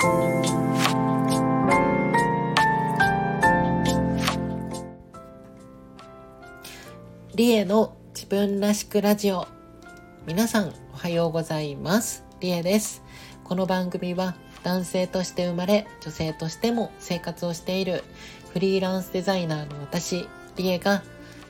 [0.00, 0.06] リ
[7.52, 9.46] エの自分らしくラジオ。
[10.26, 12.24] 皆さんおはようございます。
[12.40, 13.02] リエです。
[13.44, 18.02] この番組は男性として生まれ女性としても生活をしている
[18.54, 20.26] フリーランスデザイナーの私
[20.56, 21.02] リエが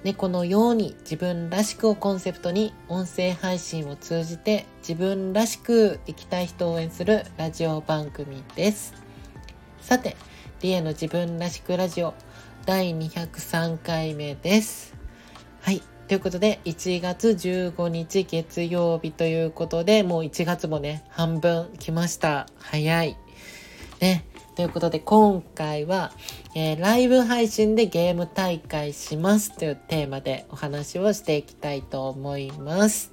[0.02, 8.94] 猫のように自分らしくをコンセプトに音声配信を通じて自分らしく生きたい人を応援するラジオ番組です。
[9.82, 10.16] さて、
[10.62, 12.14] リエの自分らしくラジオ
[12.64, 14.94] 第203回目です。
[15.60, 15.82] はい。
[16.08, 22.46] ということで、1月15日月曜日ということで、もう1月もね、半分来ました。
[22.58, 23.16] 早い。
[24.00, 24.24] ね。
[24.56, 26.12] ということで今回は、
[26.54, 33.12] えー、ライブ配信でゲーム大会しますというテーマでお話をしていきたいと思います。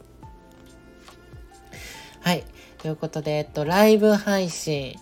[2.21, 2.43] はい。
[2.79, 4.95] ということで、えっと、ライブ配信、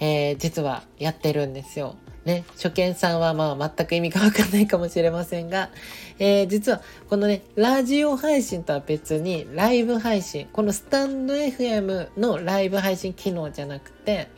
[0.00, 1.96] えー、実はやってるんですよ。
[2.24, 5.70] ね、初見さんはまあ全く意味がわかんないかもしれませんが、
[6.18, 14.28] えー、実はこのね、ラジオ配信とは別にライブ配信、このスタンド FM のライブ配信機能じゃなくて、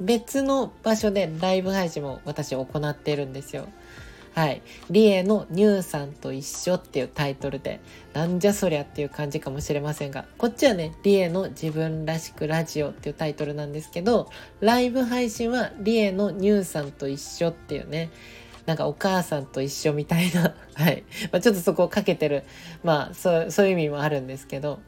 [0.00, 3.66] 別の場所でライブ配信も私行ってるんですよ。
[4.34, 4.62] はい。
[4.88, 7.80] リエのニューさんと一緒っていうタイトルで、
[8.14, 14.30] なんじゃそりゃっていう感じかもしれませんが、こっちはね、リエの自分らしくラジオっていうタイトルなんですけど、
[14.60, 18.10] ライブ配信はリエのニューさんと一緒っていうね、
[18.64, 21.04] なんかお母さんと一緒みたいな、 はい。
[21.30, 22.44] まあ、ちょっとそこをかけてる、
[22.82, 24.80] まあそう、そういう意味もあるんですけど、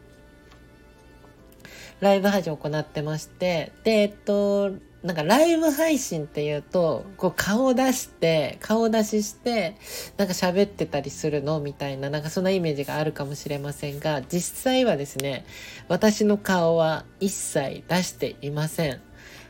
[2.00, 4.72] ライブ配信を行ってまして、で、えっと、
[5.04, 9.76] なんかライブ配信っていうと、こう顔出して、顔出しして、
[10.16, 15.44] なんか喋ってたりするのみたいな、なんかそんなイメージがあるかもしれませんが、実際はですね、
[15.88, 19.02] 私の顔は一切出していません。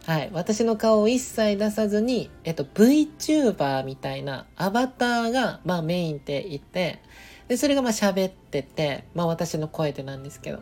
[0.06, 0.30] はい。
[0.32, 7.00] 私の顔を一切出さずに、えっと、VTuber みたいなアバターが、まあメインでいて、
[7.46, 10.58] で、それがまあ喋ってて、まあ私の声でなんですけど。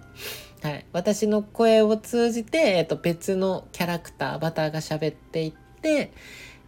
[0.62, 6.12] はい、私の声を通じて、えっと、別のキャラクター、アバターが喋っていって、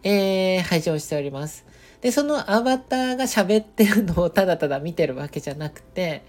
[0.03, 1.65] えー、配信をしております。
[2.01, 6.25] で、そのアバターが喋ってるのをただただ見てるわけじゃなくて、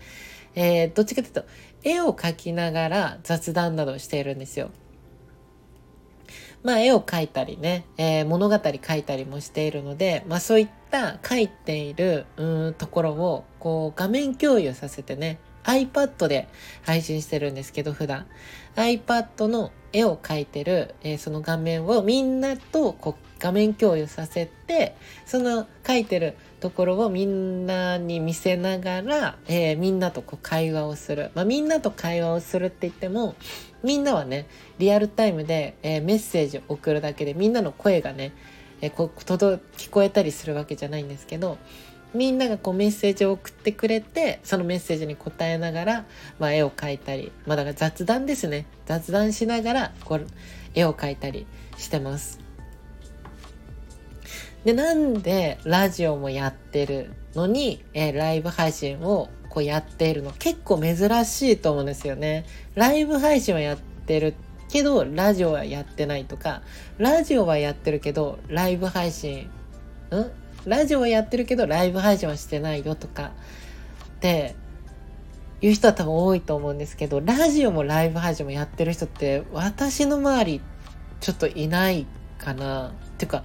[0.55, 1.45] えー、どっちかというと、
[1.83, 4.71] 絵を描きながら雑談などをしているんですよ。
[6.63, 16.49] まあ、絵を描いたりね、えー、物語描いたりもしているので、まあ、そういった描いているうところをこう画面共有させてね iPad で
[16.85, 18.27] 配信してるんですけど、普段。
[18.77, 24.95] iPad の絵を描いてる、えー、その画面をみんなとこう画面共有させて、
[25.25, 31.31] その描いてるところをみんなに見せながら、えー、みんなとこう会話をする。
[31.35, 33.35] まあ、みんなと会話をするって言っても、
[33.83, 34.47] みんなはね、
[34.79, 38.33] リアルタイムで、えー、メッセージを送るだけで、みんなの声がね、
[38.81, 41.59] えー、こ届聞こえたりするわけじゃないんですけど、
[42.17, 46.05] みんながこうメッセージを送ってくれて、そのメッセージに答えながら、
[46.39, 48.67] まあ、絵を描いたり、まあ、だから雑談ですね。
[48.87, 50.27] 雑談しながら、こう、
[50.75, 51.47] 絵を描いたり
[51.77, 52.41] してます。
[54.65, 62.45] で、なんでラジオもやってるのに、えー、ライブ配信をこうやっているの結構珍しいと思うんですよね。
[62.75, 64.35] ライブ配信はやってる
[64.69, 66.63] けど、ラジオはやってないとか、
[66.99, 69.51] ラジオはやってるけど、ライブ配信、
[70.11, 70.31] ん
[70.67, 73.33] ラジオはやってるけどライブ配信はしてないよとか
[74.17, 74.55] って
[75.61, 80.61] いう人は多分多いと思うんですけどラジオもライブ配信もやってる人って私の周り
[81.21, 82.07] ちょっといない
[82.39, 83.45] かなっていうか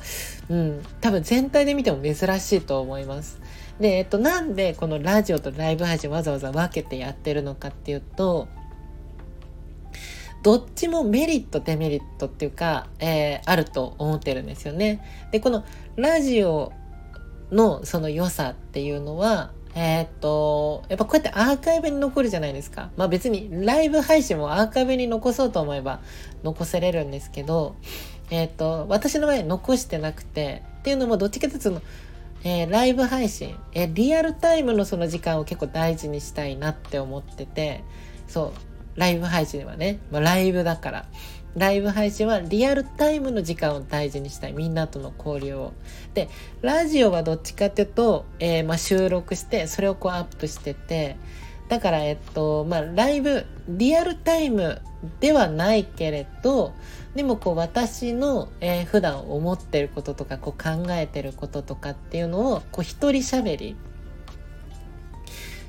[0.49, 3.39] うん多分全体で見ても珍しいと思います。
[3.79, 8.47] で、えっと、なんでこのラジオとライブ配信わざわざ分けてやってるのかっていうと
[10.43, 15.03] どっちもメリットデメリットっていうか、えー、あると思ってるんですよね。
[15.31, 15.63] でこの
[15.95, 16.73] ラジオ
[17.51, 22.91] のその良さっていうのは、えー、っと、やっぱこうやってアーカイブに残るじゃないですか。
[22.97, 26.01] まあ別にライブ配信もアーカイブに残そうと思えば
[26.43, 27.75] 残せれるんですけど、
[28.29, 31.81] えー、っと、私の場合残してなくて、っていうのもどっちかというとその、
[32.43, 37.83] えー、ライブ配信、えー、リアルタイムのその時間を結構大事にしたいなって思ってて、
[38.27, 38.53] そ
[38.95, 41.05] う、ライブ配信はね、まあ、ライブだから。
[41.55, 44.53] ライブ配信はリアルタイムの時間を大事にしたい。
[44.53, 45.73] みんなとの交流を。
[46.13, 46.29] で、
[46.61, 51.17] ラジオはどっちかっていうと、えー、まあ、収録して、それをこうアップしてて、
[51.67, 54.81] だから、えっと、まあ、ライブ、リアルタイム
[55.19, 56.73] ではないけれど、
[57.15, 63.75] でもこう私の、えー、普段思ってることとか、こう考えてることとかっていうのを、こう一人喋り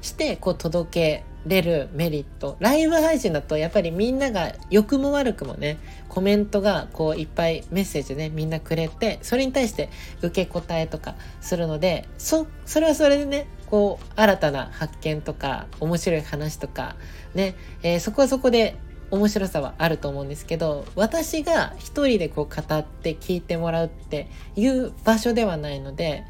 [0.01, 2.57] して、こう届けれるメリット。
[2.61, 5.79] ライブ配信だとやっぱりみんなが良くも悪くもね
[6.09, 9.91] コメントがこういっぱいメッセージねみんなくれてそれに対して
[10.21, 16.97] 受け答えとかするのでそそれはそれでねこう新たな発見とか面白い話とか
[17.35, 18.77] ね、えー、そこはそこで
[19.11, 26.25] 面白さはあると思うんですけど私が一人でこう語って聞いてもらうっていう場所ではないので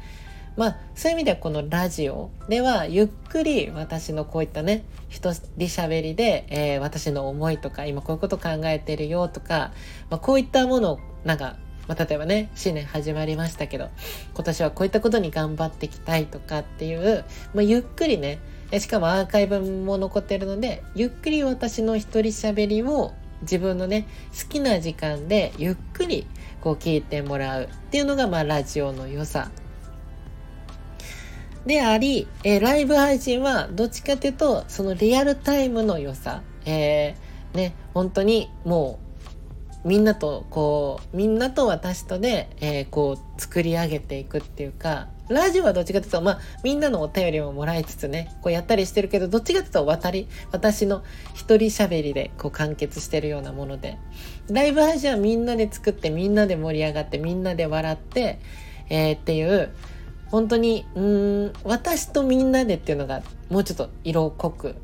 [0.55, 9.71] まあそういう意味ではこのラジオではゆっくり私のこういったね一人喋りで、えー、私の思いとか今こういうこと考えてるよとか、
[10.09, 11.55] まあ、こういったものをなんか、
[11.87, 13.89] まあ、例えばね新年始まりましたけど
[14.33, 18.39] 今年はこういったことに頑張っていきたいとかっていう、まあ、ゆっくりね
[18.79, 24.07] しかもアーカイブも残ってるのでゆっくり私の一人喋りを自分のね
[24.39, 26.25] 好きな時間でゆっくり
[26.61, 29.51] こう聞いてもらうっていうのがまあラジオの良さ。
[31.65, 38.99] であり、えー、ライブ配信はどっちかっていうと、そのリアルタイムの良さ、えー、ね、本当にも
[39.83, 53.97] う、みんなと、こう、みんなと私とで、えー、こう、作り上げていくっていうか、ラジオはどっちかというと、まあ、みんなのお便りももらいつつね、こうやったりしてるけど、どっちかというと、渡り、私の一人喋りで、こう、完結してるようなもので、
[54.49, 58.39] ライブ配信はみんなで作って、みんなで盛り上がって、みんなで笑って、
[58.89, 59.73] えー、っていう、
[60.33, 63.21] 本当にうん私とみんなでっていうのが
[63.51, 64.75] もうちょっと色濃く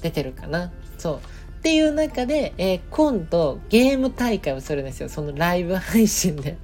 [0.00, 0.72] 出てるかな。
[0.96, 1.16] そう。
[1.16, 5.10] っていう中で、えー、今度ゲーム大会をするんですよ。
[5.10, 6.56] そのライブ配信で。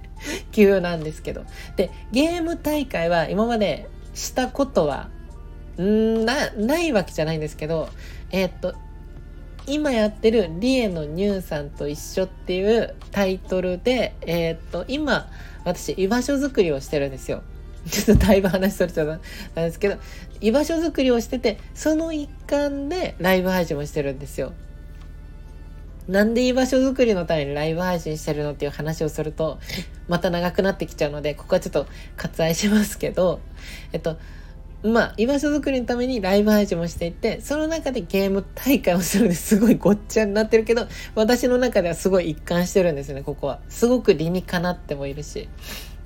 [0.52, 1.44] 急なんですけど。
[1.76, 5.08] でゲーム大会は今までしたことは
[5.80, 7.88] んなないわけじゃないんですけど
[8.30, 8.74] えー、っと
[9.66, 15.30] 今やってる「リエのニューさんと一緒」っていうタイトルでえー、っと今
[15.64, 17.42] 私居場所づくりをしてるんですよ。
[17.88, 19.20] ちょっとだいぶ話それちゃっ
[19.54, 19.96] たんですけど、
[20.40, 24.52] 居場所づくりをしてて、その一環でライブ配信もしてるんですよ。
[26.08, 29.58] なんで居場所づくりのためにライブ配信してるのっていう話をすると、
[30.08, 31.86] また長くなってきちゃうので、ここはちょっと
[32.16, 33.40] 割愛しますけど、
[33.92, 34.18] えっと、
[34.82, 43.60] まあ、居場所づくりのためにライブ配信もしていて、その中でゲーム大会をするんですごいごっちゃになってるけど、私の中ではすごい一貫してるんですね、ここは。
[43.68, 45.48] すごく理にかなってもいるし。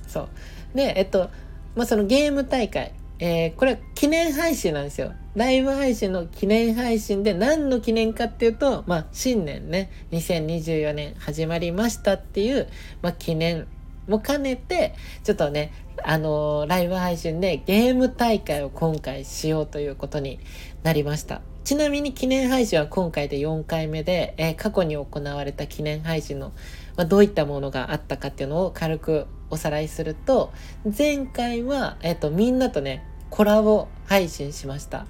[0.08, 0.28] そう。
[0.76, 1.30] で、えっと、
[1.74, 5.12] まあ、そのゲーム大会、えー、これは記念配信なんですよ。
[5.34, 12.68] ライブ配信の記念配信で何の記念かっていうと、まあ、新年ね、2024年始まりましたっていう、
[13.02, 13.66] まあ、記念
[14.06, 14.94] も兼ねて、
[15.24, 15.72] ちょっとね、
[16.04, 20.38] あのー、ライブ配信でゲーム大会を今回しようということに
[20.82, 21.42] なりました。
[21.64, 26.52] ちなみに記念配信は今回で4回目で、えー、過去に行われた記念配信の、
[26.96, 30.52] まあ、どういったものがあったかっていうのを軽くおさらいすると、
[30.96, 35.06] 前回は、えっと、みんなとね、コラボ配信しました。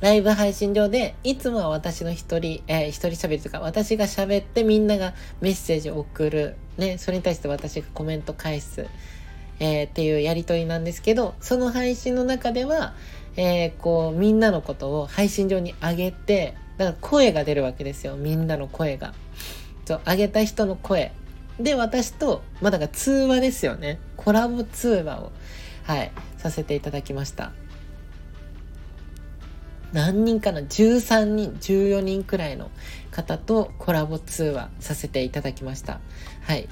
[0.00, 6.56] ライブ配信上で、いつもは私の一人、えー、一人喋りとか、私が喋ってみんながメッセージを送る。
[6.76, 8.86] ね、それに対して私がコメント返す。
[9.58, 12.94] えー、っていうやりとりなんですけど、その配信の中では、
[13.36, 18.16] えー、こう、みんなのことを配信上に上げて、だから声が出るわけですよ。
[18.16, 19.14] みんなの声が。
[19.86, 21.12] そう、上げた人の声。
[21.58, 23.98] で、私と、まあ、だか通話ですよね。
[24.16, 25.32] コラボ通話を、
[25.84, 27.52] はい、させていただきました。
[29.92, 32.70] 何人かな ?13 人、14人くらいの
[33.10, 36.00] 方とコラボ通話させていただきました。
[36.42, 36.68] はい。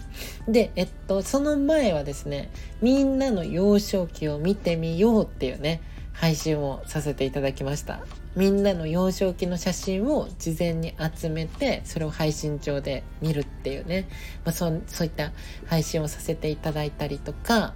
[0.46, 2.50] で、えっと、その前はですね、
[2.82, 5.80] みんなの幼少期を見てみようっていうね、
[6.14, 8.00] 配信をさせていただきました。
[8.34, 14.08] みんなの幼少期の写真を事前に集めてそれを配信上で見るっていうね、
[14.44, 15.32] まあ、そそういった
[15.66, 17.74] 配信をさせていただいたりとか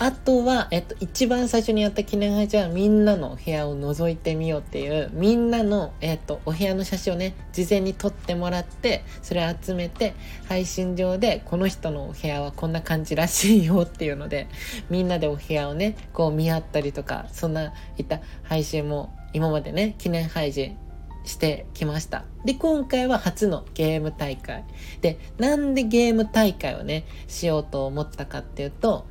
[0.00, 10.14] あとは、えっと、一番最初にやった記念配信はみんなのお部屋を覗いてみようっていうみんなの、えっと、お部屋の写真をね事前に撮ってもらってそれ集めて
[10.48, 14.48] 配信上でこの人のお部屋はこんな感じらしいよっていうので
[14.88, 20.78] みんなでお部屋をねこう見合ったりとかそんないった配信も今までね記念配信
[21.24, 22.24] してきました。
[22.44, 24.64] で、今回は初のゲーム大会。
[25.00, 29.06] で、なんでゲーム大会をね、しようと思ったかっていうと、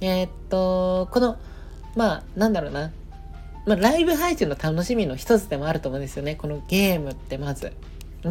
[0.00, 1.36] えー、っと、この、
[1.96, 2.92] まあ、なんだろうな。
[3.66, 6.34] まあ、ライブ配信の楽しみの一つでもあると思うんですよね。
[6.34, 7.72] このゲームってまず。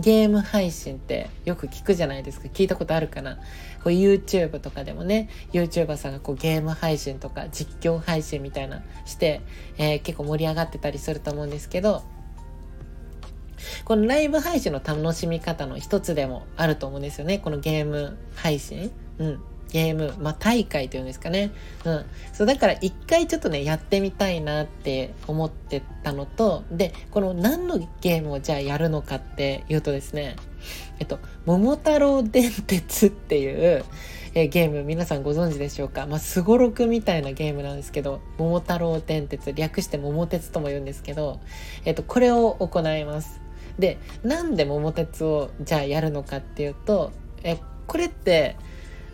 [0.01, 2.47] ゲーム配信ってよく聞くじゃないですか。
[2.47, 3.35] 聞いたことあるかな
[3.83, 9.41] こう YouTube とかでもね、YouTuber さんがこうゲーム配信とか実況配信みたいなして、
[9.77, 12.01] えー、結構盛り上がってたりすると思うんですけど、
[13.85, 17.37] このライブ配信の楽しみ方の一つでもあると思うんですよね。
[17.37, 18.91] このゲーム配信。
[19.19, 19.41] うん。
[19.73, 21.51] ゲーム、まあ、大会というんですかね。
[21.83, 22.05] うん。
[22.31, 30.35] そう、だから一回ちょっとね、やってみたいなって思ってたのと、で、この何のゲームをじゃあやるのかっていうとですね、
[30.99, 33.83] えっと、桃太郎電鉄っていう、
[34.35, 41.39] えゲーム皆さんご存知でしょうか、すごろくみたいなゲームなんですけど、桃太郎電鉄、略して桃鉄とも言うんですけど、
[41.83, 43.41] えっと、これを行います。
[43.79, 47.11] で、なんで桃鉄をじゃあやるのかっていうと、
[47.43, 48.55] え、これって、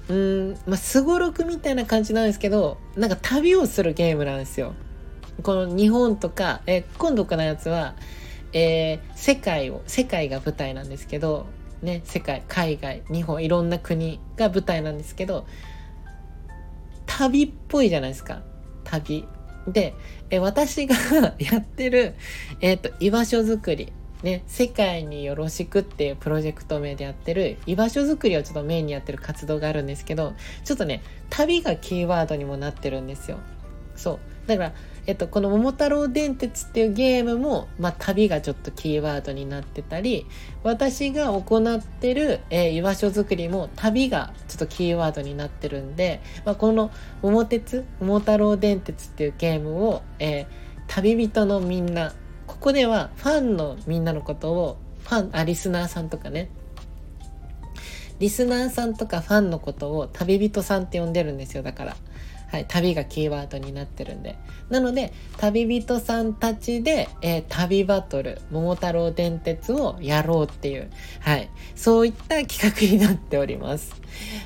[0.09, 4.73] うん、まあ、すごろくみたいな感じなんですけど、なんか旅をするゲームなんですよ。
[5.43, 7.95] この日本とか、え今度からのやつは、
[8.51, 11.45] えー、世界を、世界が舞台なんですけど、
[11.83, 15.45] ね、世界、海外、日本、いろんな国が舞台なんですけど、
[17.05, 18.41] 旅っぽいじゃないですか。
[18.83, 19.27] 旅。
[19.67, 19.93] で、
[20.31, 20.95] え私が
[21.37, 22.15] やってる、
[22.61, 23.93] えっ、ー、と、居場所づくり。
[24.23, 30.33] ね、世界によろしくっていうプロジェクト名でやってる居場所づくりをちょっとメインにやってる活動があるんですけど、
[30.65, 33.37] ちょっとね、旅がキーワードにもなってるんですよ。
[33.95, 34.19] そう。
[34.47, 34.73] だから、
[35.05, 40.25] えっと、この桃太郎電鉄っていうゲームも、まあ、旅がちょっとキーワードになってたり、
[40.63, 50.45] 私が行ってる、えー、居場所づくりも旅がちょっとキーワードになってるんで、まあ、この桃鉄、桃太郎電鉄っていうゲームを、えー、
[50.87, 52.13] 旅人のみんな
[52.59, 56.49] ここではファンのみんなのことをファンあリスナーさんとかね
[58.19, 61.95] リスナーさんとかファンのことを旅人さんって呼んでるんですよだから
[62.51, 64.35] はい、旅がキーワードになってるんで。
[64.69, 70.89] なので、旅人さんたちで、えー、旅バトル、桃太郎電鉄をやろうっていう、
[71.19, 73.93] はい、そういった企画になっております。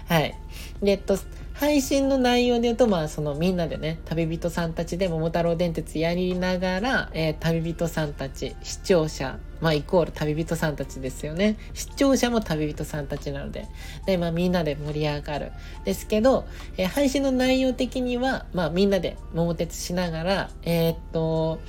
[0.10, 0.38] はい。
[0.84, 1.18] えっと、
[1.54, 11.58] 配信の内容で言うと、まあ、そのみんなでね、旅人さんたちで桃太郎電鉄やりながら、えー、旅人さんたち、視聴者、まあ、イコール旅人さんたちですよね。
[11.74, 13.68] 視聴者も旅人さんたちなので。
[14.08, 15.52] で、まあ、みんなで盛り上がる。
[15.86, 16.46] ですけど、
[16.78, 21.60] えー、配信の内容的には、まあ、みんなで桃鉄しながら、えー、っと、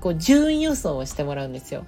[0.00, 1.86] こう、順位予想をしてもらうんですよ。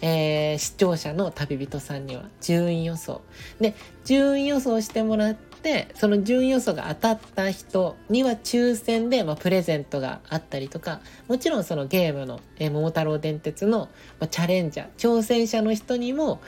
[0.00, 3.22] えー、視聴者の旅人さんには順位予想。
[3.60, 5.53] で、順位予想してもらって、
[5.94, 13.88] その順位予想が当たった人には抽選で、まあ、プレゼントがあったりとか、もちろんそのゲームの、えー、桃太郎電鉄の、
[14.20, 16.40] まあ、チャレンジャー、挑戦者の人にも、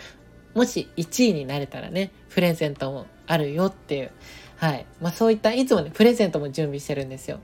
[0.54, 4.10] もし1位になれたらね、プレゼントもあるよっていう、
[4.56, 4.86] はい。
[5.00, 7.40] まあそういった、いつもね、プレゼントも準備してるんですよ。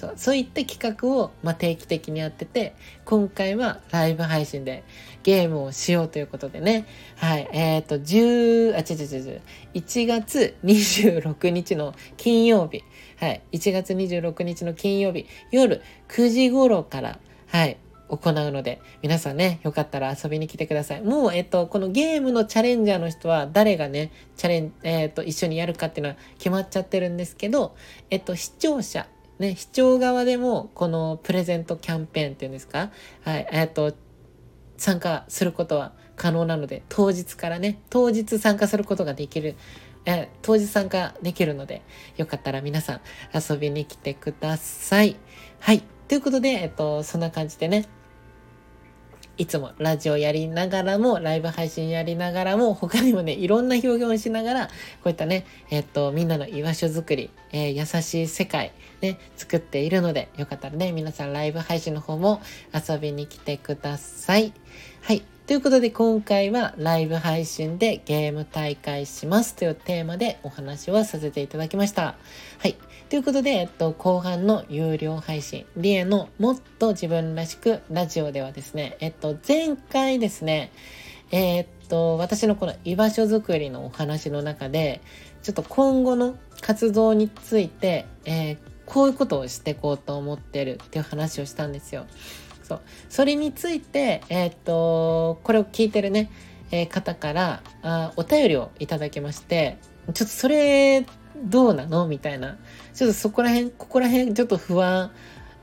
[0.00, 4.82] そうそういった企画を、まあ、定期的にやってて、今回はライブ配信で
[5.22, 6.86] ゲームをしようということでね。
[7.16, 7.46] はい。
[7.52, 9.42] えっ、ー、と、10、あ、違う違う違う。
[9.74, 12.82] 1月26日の金曜日。
[13.18, 13.42] はい。
[13.52, 17.76] 1月26日の金曜日、夜9時頃から、はい。
[18.08, 21.02] 行うので、皆さんね、よかったら遊びに来てください。
[21.02, 27.76] もう、えっと、このゲームのチャレンジャーの人は、誰がね、チャレン、えっと、一緒にやるかっていうのは決まっちゃってるんですけど、
[28.08, 29.06] えっと、視聴者、
[29.40, 32.90] ね、視聴側でも、このプレゼントキャンペーンっていうんですか？
[33.24, 33.94] はい、えっと、
[34.76, 39.56] 参加することは可能なので、当日からね、当日参加することができる、
[40.04, 41.82] え当日参加できるので、
[42.18, 43.00] よかったら皆さん
[43.34, 45.16] 遊びに来てください。
[45.58, 45.82] はい。
[46.06, 47.86] ということで、えっと、そんな感じでね、
[49.40, 54.72] いつもラジオやりながらも、ライブ配信やりながらも、他にもね、いろんな表現をしながら、こ
[55.06, 62.42] ういったね、えっと、みんなの居場所づくり、えー、優しい世界、ね、作っているので、よかったらね、皆さんライブ配信の方も
[62.74, 64.52] 遊びに来てください。
[65.00, 65.22] はい。
[65.50, 72.14] ということで今回はライブ配信でゲーム大会しますというテーマでお話をさせていただきました。
[72.58, 72.76] はい。
[73.08, 80.70] ということで、えっと、後半の有料配信、リエのもっと自分らしくラジオではですね、えっと、前回ですね、
[81.32, 85.00] えー、っと、私のこの居場所づくりのお話の中で、
[85.42, 92.06] ちょっと今後の活動について、えー、こういうことをしていこうと思ってるっていう話をしたんですよ。
[92.70, 92.80] そう。
[93.08, 96.30] それについて、えー、っと、これを聞いてるね、
[96.70, 99.78] えー、方からあお便りをいただきまして、
[100.14, 101.04] ちょっとそれ
[101.36, 102.06] どうなの？
[102.06, 102.58] みたいな。
[102.94, 105.10] ちょっとそこら辺、ここら辺ちょっと不安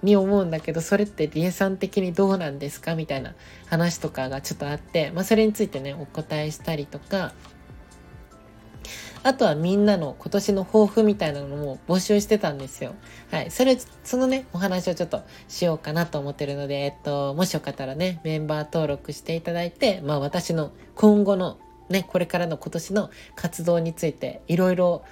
[0.04, 2.96] に思うんだけど、それってリエさん的にどうなんですか？
[2.96, 3.36] みたいな
[3.68, 7.34] 話とかがちょっとあって、まあそれについてね、お答えしたりとか、
[9.24, 12.96] あとはみんなの今年の抱負みたいなのも募集してたんですよ。
[13.32, 13.52] はい。
[13.52, 21.58] それ、そのね、お話をちょっとしようかなと思ってるので、えっと、もしよかったらね、メンバー登録していただいて、まあ私の今後の
[21.90, 25.04] ね、これからの今年の活動について、いろいろ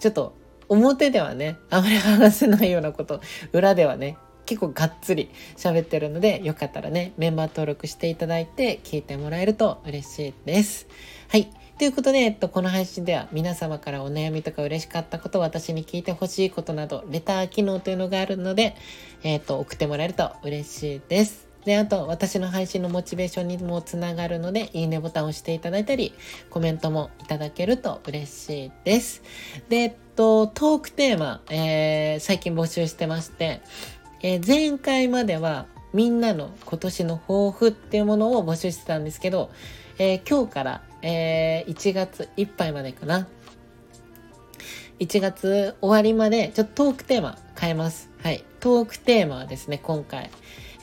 [0.00, 0.34] ちょっと
[0.68, 3.20] 表ではね、あまり話せないようなこと、
[3.52, 10.86] 裏ではね、結構がっつり喋ってるので、よかったらね、メンバー登録していただいて聞いてもらえると嬉しいです。
[11.28, 11.50] はい。
[11.78, 18.74] ということで、えっと、この配信では皆様からお悩みとか嬉しかったこと、私に聞いてほしいことなど、レター機能というのがあるので、
[19.22, 21.46] えっと、送ってもらえると嬉しいです。
[21.64, 26.14] で、あと、私の配信のモチベーションにもつながるので、いいねボタンを押していただいたり、
[26.50, 29.22] コメントもいただけると嬉しいです。
[29.68, 33.60] で、えっと、トークテーマ、えー、最近募集してまして、
[34.22, 39.52] えー、前回までは、みんなの今年の抱負っていうものを募集してたんですけど、
[40.00, 43.28] えー、今日から、えー、1月いっぱいまでかな。
[44.98, 48.10] 1月終わりまで、ちょっとトークテーマ変えます。
[48.22, 48.44] はい。
[48.60, 50.30] トークテーマはですね、今回。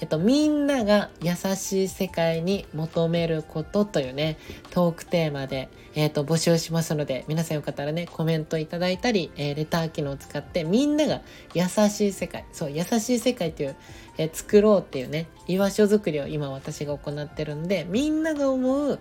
[0.02, 4.38] えっと、みんなが優しい世界に求めることというね、
[4.72, 11.22] トークテーマで、えっと、募集しますので、皆さんよかったらね、コメントいただいたり、えー、レター機能を使って、みんなが
[11.54, 13.76] 優しい世界、そう、優しい世界っていう、
[14.18, 19.00] えー、作ろうっていうね、居場所づくりを今私が行ってるんで、みんなが思う、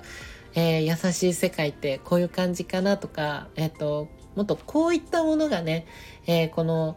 [0.54, 5.86] えー、優しい世界ってこういう感じかなとか、えっ、と、もっとこういったものがね、
[6.26, 6.96] えこの、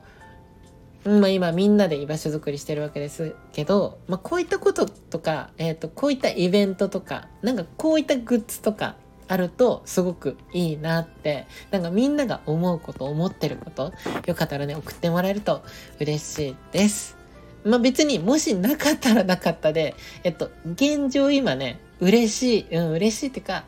[1.06, 8.96] まあ、今みんなで居場所づくりしてるわけですけど、まあ、こういったこととか、え、ー、と、こういったイベントとか、なんかこういったグッズとか
[9.28, 13.94] あるとすごくいいなって、なんかみんなが思うこと、思ってること、
[14.26, 15.64] よかったらね、送ってもらえると
[16.00, 17.18] 嬉しいです。
[17.64, 23.66] まあ、別にもしなかったらなかったで、えっと、現状今ね、嬉しい、うん、嬉しいっていうか、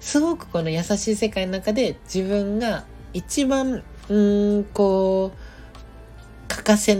[0.00, 6.96] すごくこの優しい世界の中で自分が一番、うん、こう、欠かせ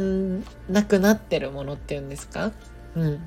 [0.69, 2.53] なくなってるものっていうんですか？
[2.95, 3.21] うん。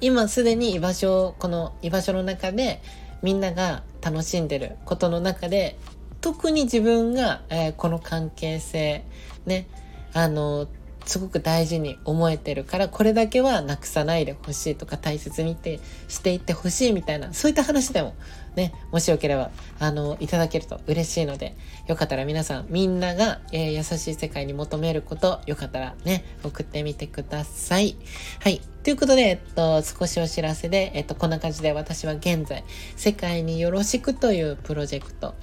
[0.00, 2.82] 今すでに居場所、この居場所の中で
[3.22, 5.78] みんなが楽しんでることの中で
[6.20, 9.04] 特に自分が、えー、この関係性
[9.46, 9.66] ね、
[10.12, 10.66] あの、
[11.06, 18.14] すごく大事に思えてるからこれだけはなくさないでほしいとか大切にてしていってほしいみたいなそういった話でも
[18.56, 21.56] ねもしよければあのいただけると嬉しいので
[21.86, 27.96] よかったら皆さんみんなが、えー、優しい世界に求めることよかったらね送ってみてください。
[28.40, 28.60] はい。
[28.84, 32.64] ということで、えっと、少しお知らせで、えっと、こんな感じで私は現在、
[32.96, 35.34] 世界によろしくというプロジェクト、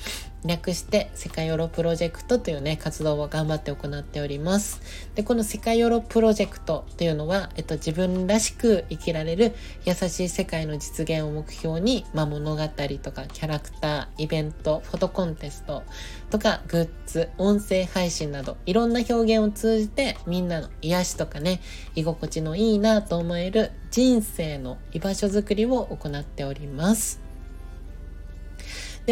[0.43, 4.81] 略して世界ヨロプロジェクトというね、活動を頑張って行っております。
[5.13, 9.53] で、この世界ヨロプロジェクトというのは、えっと、自分らしく生きられる
[9.85, 15.83] 優しい世界の実現を目標に、まあ、物語とかキャラクター、イベント、フォトコンテスト
[16.31, 21.61] とかグッズ、音声配信など、いろんな表現を通じてみんなの癒しとかね、
[21.95, 27.30] 居心地のいいなと思える人生の居場所づくりを行っております。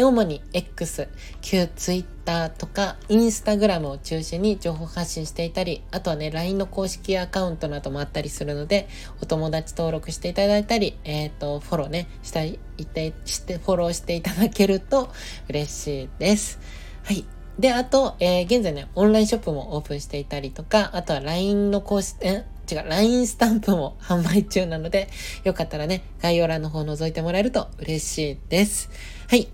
[0.00, 1.08] で、主に X、
[1.42, 8.88] 旧 Twitter とか Instagram を中心に情報発信していたり、あとはね、LINE の公式アカウントなどもあったりするので、
[9.20, 12.58] お友達登録していただいたり、えっ、ー、と、フォローね、したい、
[12.94, 15.10] て、して、フォローしていただけると
[15.50, 16.58] 嬉しいです。
[17.04, 17.26] はい。
[17.58, 25.10] で、あと、えー、現在ね、オンラインショップもオープンしていたりとか、あとは LINE の公式、え違う、LINE スタンプも販売中なので、
[25.44, 28.88] よかったらね、概要欄の方覗いてもらえると嬉しいです。
[29.28, 29.48] はい。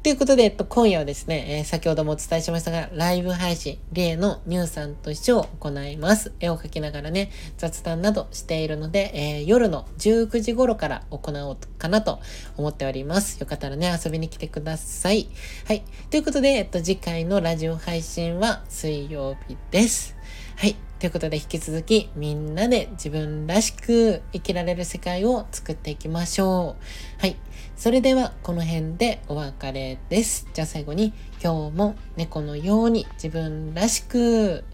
[0.00, 6.32] ということで、えっと、今夜はですね、えー、先ほどもお伝えしましたが、ライブ配信、例のニューさんと一緒を行います。
[6.38, 12.20] 絵を描きながらね、雑談などしているので、えー、夜の19時頃から行おうかなと
[12.56, 13.40] 思っております。
[13.40, 15.28] よかったらね、遊びに来てください。
[15.66, 15.82] はい。
[16.10, 20.16] ということで、えっと、次回のラジオ配信は水曜日です。
[20.54, 20.76] はい。
[21.00, 26.76] ということで引き続きみんなで自分らしく生きられる世界を作っていきましょ
[27.18, 27.20] う。
[27.20, 27.36] はい。
[27.78, 30.48] それではこの辺でお別れです。
[30.52, 34.64] じゃあ最後に今日も猫のように自分らしく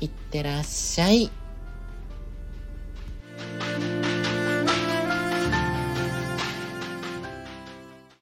[0.00, 1.30] いってらっしゃい。